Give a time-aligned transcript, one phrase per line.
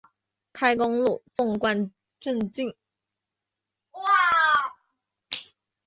[0.51, 2.75] 开公路纵贯镇境。